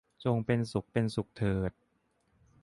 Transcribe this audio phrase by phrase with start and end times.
[0.23, 1.71] จงเป็นสุขเป็นสุขเถิด